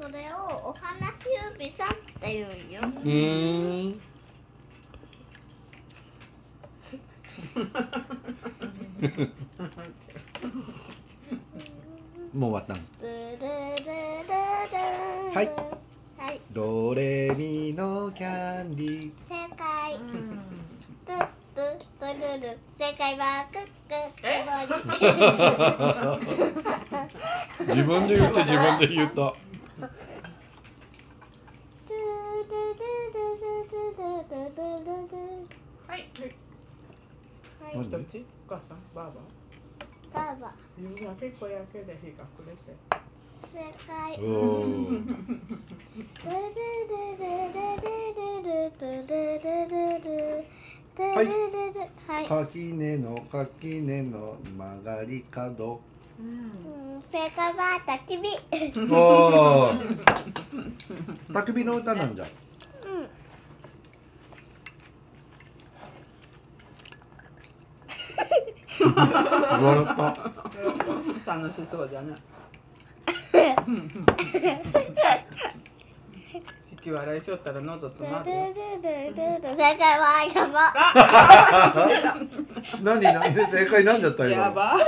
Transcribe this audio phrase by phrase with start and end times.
[0.00, 1.12] それをお話
[1.58, 2.80] 指さんって言うんよ。
[2.82, 4.00] うーん。
[12.32, 12.74] もう終わった
[15.34, 15.50] はい
[16.16, 16.40] はい。
[16.52, 19.10] ドレミのキャンディー。
[19.28, 19.98] 正解。
[21.06, 21.26] ドゥ
[21.56, 22.58] ドゥドゥルル。
[22.78, 23.68] 正解はクック
[27.74, 29.34] 自分で言って自分で言った。
[38.10, 38.24] ち？
[38.48, 38.78] お母さん？
[38.94, 39.12] ばあば？
[40.12, 40.52] ばあば。
[41.06, 42.76] が結構焼け日が暮れて
[43.52, 44.16] 正解。
[49.06, 49.12] ル
[50.02, 50.08] ル
[50.98, 51.26] はい、
[52.08, 55.80] はい、垣根の垣根の曲がり角。
[56.18, 58.24] うん、正解は焚き火。
[58.92, 58.94] お
[59.68, 59.74] お。
[61.28, 62.26] 焚き火の歌なんじゃ。
[71.26, 72.14] 楽しそうじゃね。
[76.72, 78.54] 引き笑いしよったら喉詰まるよ。
[78.54, 80.72] 正解はやば。
[82.82, 83.34] 何なん。
[83.34, 84.02] で正解なん。
[84.02, 84.78] だったやば。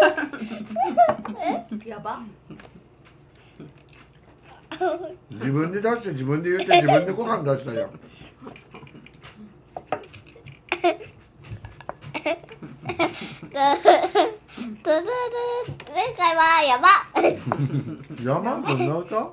[1.85, 2.23] やば
[5.31, 7.91] 自分で出して自分で言って自分でご飯出したやん
[13.51, 13.59] 正
[16.17, 16.89] 解はやば。
[18.23, 18.87] 山どん。
[18.87, 19.33] な歌わ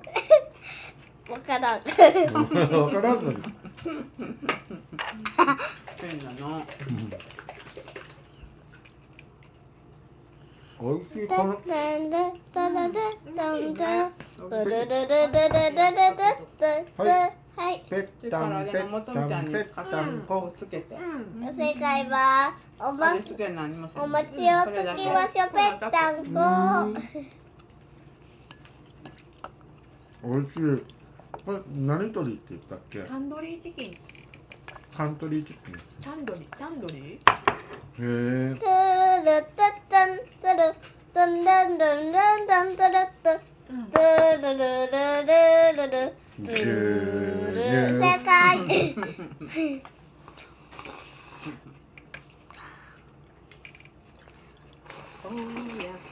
[1.29, 1.81] わからん。
[1.81, 3.23] わからん。
[3.23, 3.37] のに
[6.01, 6.65] 変なの。
[10.79, 11.59] おいしいこの
[16.97, 17.46] はい。
[17.89, 20.95] ぺったんぺったんぺったんここうつけて。
[20.95, 24.35] 正解はおまあれつけ何もしないお餅をつ
[24.95, 26.13] きましょぺったん。
[26.23, 27.01] こ。
[30.23, 30.59] おいしい。
[31.45, 32.99] これ何鳥って言ったっけ？
[33.01, 33.97] タンドリーチキン。
[34.95, 35.75] カントリーチキン。
[36.03, 36.99] タンドリータンドリー？
[36.99, 37.19] へ
[37.99, 38.69] えトゥ
[39.23, 39.25] ル
[39.55, 40.75] トゥトントゥル
[41.13, 43.39] トントントントントントゥルトゥ
[43.91, 45.33] トゥルルルル
[45.77, 46.13] ルル
[46.45, 47.26] トゥル。
[49.49, 49.81] 親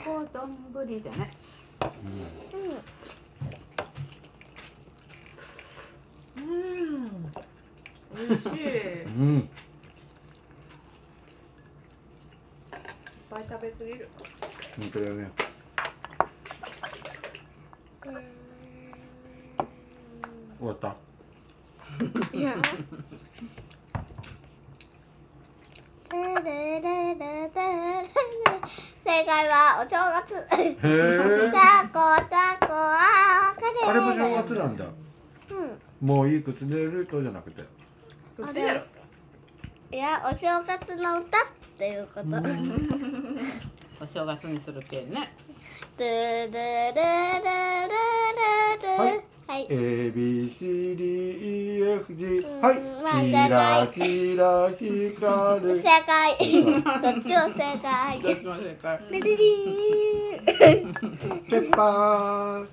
[0.04, 1.32] 子丼じゃね。
[6.38, 7.32] うん。
[8.28, 8.50] 美味しい。
[8.58, 9.50] いっうん。
[13.30, 14.10] ぱい食べすぎる。
[14.78, 15.32] 本当だね。
[20.58, 21.05] 終わった
[29.06, 29.96] 正解はお正
[30.28, 30.36] 月。
[30.58, 31.94] へえタコ
[32.30, 34.86] タコあーあれも正月なんだ。
[34.86, 35.54] う
[36.06, 36.08] ん。
[36.08, 37.64] もういい靴寝るとじゃなくて。
[38.38, 38.82] どっちやろ
[39.92, 42.28] いや、お正月の歌っていうこと。
[44.04, 45.34] お正月にするけんね。
[45.98, 47.48] ドゥルルルル
[47.88, 47.96] ル
[48.82, 49.25] ルルはい
[49.56, 49.68] はい。
[49.70, 53.20] A B C D E F G うんはいま
[53.84, 56.36] あキラキラ光る正解。
[56.36, 58.20] どっちも正解。
[58.22, 59.00] どっちも正解。
[59.14, 60.50] ビビビー。
[61.50, 62.68] ペッパー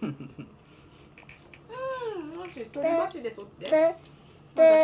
[0.00, 0.16] うん
[2.38, 3.68] もし鳥箸で取って
[4.56, 4.78] 正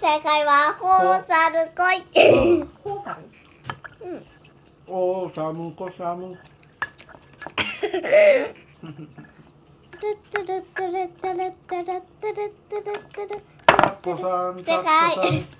[0.00, 2.02] 解はホーサルコイ。
[2.82, 3.18] ホーサ
[4.02, 4.24] ルうん。
[4.86, 6.38] おーサムコサム
[13.66, 15.56] タッコさんタコさん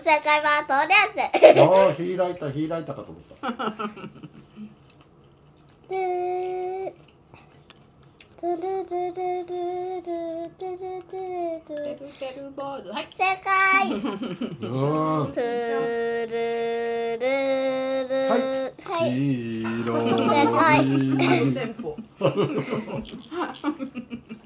[0.00, 0.94] 正解はトレ
[1.60, 3.36] ああ開いた開いたかと思った
[5.88, 6.92] トゥ
[8.40, 10.10] トゥルルルルル
[10.58, 12.92] トゥルトゥルトゥてルボード。
[12.92, 13.06] はい。
[13.16, 16.81] 正解トゥル
[19.06, 19.12] い。
[19.62, 19.94] で
[20.46, 20.80] かい。
[21.54, 21.96] テンポ。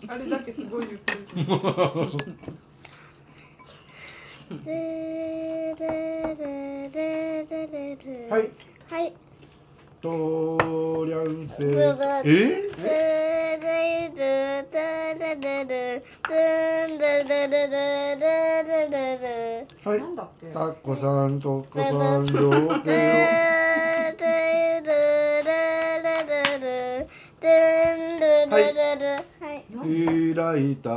[0.08, 1.44] あれだけすごいゆっくり。
[8.30, 8.50] はい。
[8.90, 9.12] はい。
[10.00, 11.64] とりゃんせ。
[12.24, 12.70] え？
[19.84, 20.00] はい。
[20.52, 22.52] たっこさん、とっこさん、どう
[22.84, 23.55] けよ。
[27.46, 30.34] はい。
[30.34, 30.90] 開いた。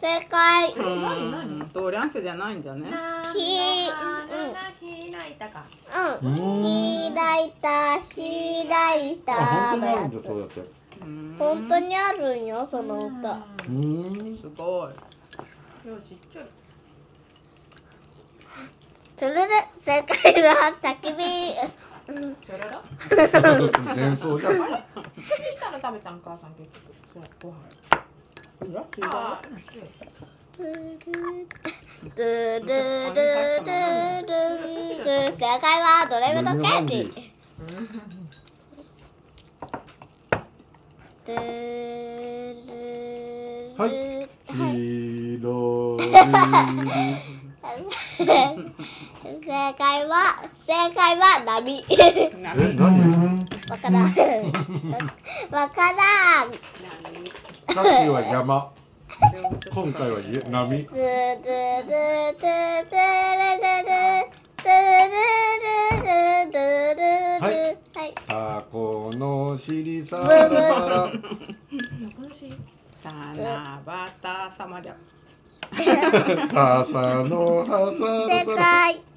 [0.00, 0.72] 正解。
[0.74, 1.02] うん。
[1.02, 1.70] 何何？
[1.70, 2.86] とリャンセじゃないんじゃね？
[2.86, 3.92] ひ、う
[4.50, 5.12] ん。
[5.12, 5.64] 開いたか。
[6.22, 6.34] うん。
[7.14, 9.34] 開いた、開いた。
[9.34, 10.62] 本当にあるんだそうやって。
[11.38, 13.46] 本当にあるんよその歌。
[13.68, 14.38] うん。
[14.40, 14.92] すごい。
[15.84, 16.44] 今日ちっちゃい。
[19.16, 19.40] それで
[19.78, 21.54] 正解は焚き火。
[22.08, 22.82] うんちょろろ。
[23.94, 26.92] 前奏じゃんいつから食べたん母さん結局。
[27.42, 27.54] ご飯。
[28.68, 29.42] いやあ
[30.56, 30.98] ドゥル
[32.14, 36.92] ドゥドゥドゥドゥドゥ正解はドレミのケーキ。
[41.24, 41.36] ドゥ
[42.66, 42.70] ル
[43.78, 43.90] はい
[44.48, 44.76] はい。
[45.38, 45.42] 緑
[49.40, 50.14] 正解は、
[50.66, 51.84] 正解は波。
[51.88, 52.56] え、何？
[52.56, 52.84] ですか
[53.72, 54.04] わからん。
[55.50, 56.52] わからん。
[57.74, 58.70] さっきは山。
[59.72, 60.18] 今回は
[60.50, 60.86] 波。
[60.86, 61.96] つるるる
[64.58, 65.02] つる
[66.52, 66.60] る
[66.94, 67.02] る。
[67.40, 68.14] はい。
[68.28, 70.48] タコの尻さら。
[73.04, 74.96] 七夕様じゃ。
[75.72, 78.44] 笹の葉さら。
[78.44, 79.11] 正解。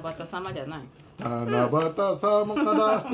[0.00, 0.80] 七夕様じゃない。
[1.18, 1.70] 七夕
[2.16, 3.04] 様から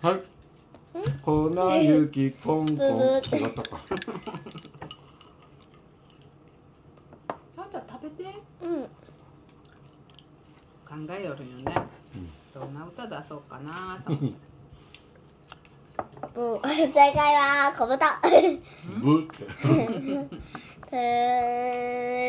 [0.00, 0.22] はい。
[1.22, 1.50] 粉
[1.82, 3.84] 雪コンコン違ったか。
[7.54, 8.24] さんちゃん食べて。
[8.62, 8.84] うん。
[10.88, 11.74] 考えよるんよね。
[12.54, 14.48] どんな歌出そうかなと思って
[16.38, 18.22] うん、正解は小豚。
[19.02, 19.42] ぶって。
[20.88, 20.96] ル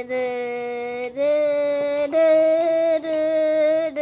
[0.03, 0.17] ル
[1.13, 2.17] ルルル
[3.00, 3.13] ル
[3.94, 4.01] ル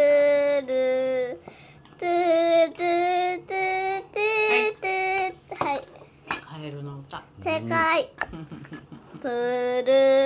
[0.64, 1.40] ルル
[2.00, 2.10] トル
[2.72, 5.84] トゥトゥはい。
[6.42, 7.22] カエルの歌。
[7.44, 8.10] 正解。
[9.24, 10.17] ルルル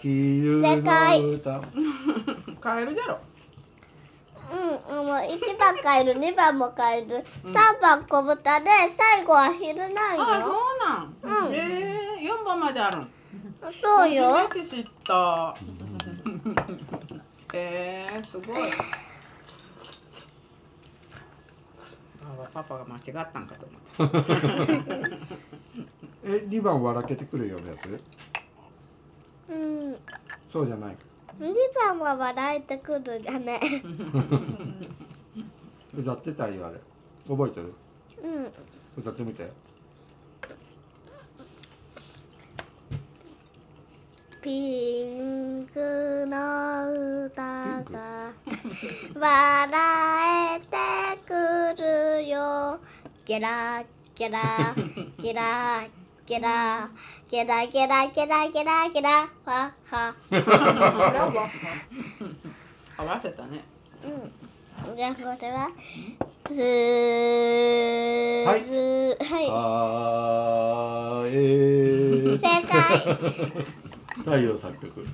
[0.00, 1.62] は秋夕の歌
[2.60, 3.14] カエルじゃろ。
[3.14, 3.18] い。
[4.50, 8.66] うん、もう1番カエル、2番もカエル、3番小豚で、
[9.16, 10.44] 最後は昼なんあよ。
[10.44, 10.54] そう
[10.88, 11.54] なん、うん。
[11.54, 11.58] え
[12.20, 13.08] え四番まであるん。
[13.80, 14.30] そうよ。
[14.30, 15.56] 初めて知った。
[17.54, 18.70] えー、すごい。
[22.22, 24.28] あパパが間違ったんかと思った。
[26.24, 28.00] え二番笑けてくるようなやつ。
[29.48, 29.79] うん。
[30.52, 30.96] そうじゃない
[31.38, 33.60] 2番は笑えてくるじゃね。
[35.96, 36.76] 歌ってたよあれ
[37.28, 37.72] 覚えてる？
[38.22, 38.52] うん。
[38.98, 39.48] 歌ってみて
[44.42, 47.42] ピンクの歌
[47.90, 48.32] が
[49.14, 50.76] 笑えて
[51.26, 51.34] く
[51.82, 52.80] るよ。
[53.26, 53.84] ゲラ
[54.14, 54.74] ゲラ
[55.18, 55.86] ゲラ
[56.26, 56.88] ゲラ
[57.30, 60.14] ゲラゲラゲラゲラゲラわは。
[62.96, 63.62] 合わせたね。
[64.04, 64.96] うん。
[64.96, 65.70] じゃあこれは？
[66.48, 66.52] つ
[68.46, 69.46] はいーはい。
[69.48, 72.74] あーえー正解。
[74.24, 75.06] 太陽作曲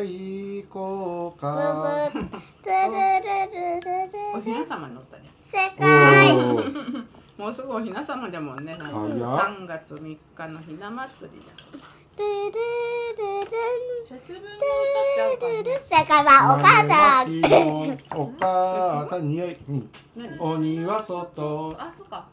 [0.05, 2.73] いこうかルルル
[3.51, 6.35] ルルおひな様の歌じ正お解。
[7.39, 11.90] もうすぐおひな様じゃもんね早っ3月3日のひな祭りじゃうからルルね。
[15.91, 17.29] 正解はお母さん。
[18.19, 19.91] お母さん匂い、うん、
[20.39, 21.77] 鬼は外。
[21.79, 22.29] あ、そっか。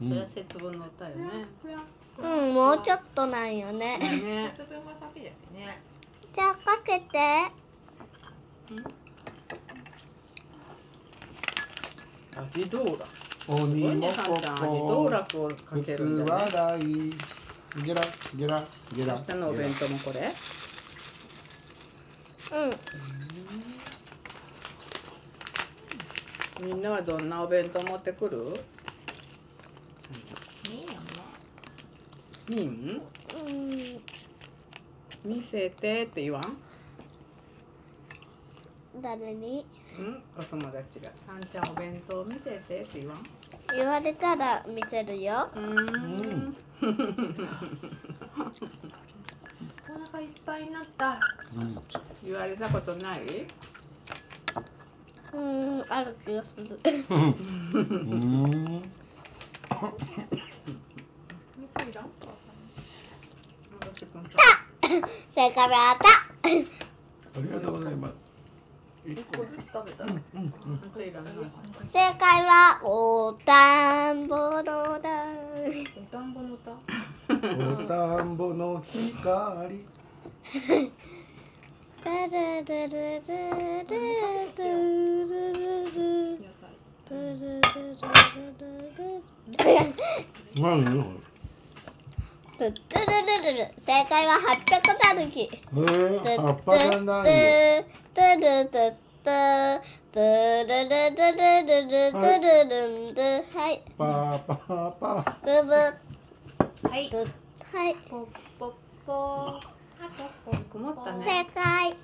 [0.00, 1.48] うん、それは節分の歌よね。
[2.18, 3.98] うん、もうちょっとなんよね。
[3.98, 4.54] ね
[6.32, 7.08] じゃあかけて。
[12.36, 13.06] 味どうだ。
[13.48, 14.36] 鬼もここ。
[14.36, 17.37] 味どうだをかけるんだ、ね。
[17.84, 18.02] ゲラ
[18.34, 19.22] ゲラゲラ。
[19.28, 20.34] 明日のお弁当もこれ。
[22.52, 22.56] う
[26.64, 26.66] ん。
[26.66, 28.58] みんなはどんなお弁当持ってくる？
[32.48, 35.20] みみんうん。
[35.24, 36.56] 見せてって言わん？
[39.00, 39.64] 誰に？
[40.00, 40.22] うん？
[40.36, 41.10] お友達が。
[41.26, 43.26] さんちゃんお弁当見せてって言わん？
[43.76, 45.50] 言われたら見せるよ。
[45.54, 46.86] うーんお
[50.12, 51.18] 腹いっぱいになった。
[51.56, 51.78] うん
[52.24, 53.46] 言われたことない？
[55.32, 56.78] うんある気がする。
[57.10, 57.34] うん。
[65.30, 66.04] 正解はあった
[66.48, 68.14] ありがとうございます
[69.06, 70.12] 一個ずつ食べた正
[72.18, 73.52] 解はおた
[90.68, 91.04] 何なの？
[92.58, 93.04] トゥッツル
[93.42, 95.48] ルル正解は八百たぬき。
[95.48, 97.84] えー、葉っぱじゃないよ
[98.14, 98.92] トゥルトゥッ
[99.24, 99.30] ト
[100.12, 100.22] トゥ
[100.64, 103.18] ルルルルルルトルルンド
[103.58, 108.26] はいパーパーパーブブはいはいポッ
[108.58, 108.72] ポッ
[109.06, 109.60] ポあ
[110.44, 111.96] と曇ったね正解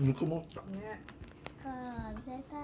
[0.00, 1.00] ぬもったね
[1.62, 2.58] 正解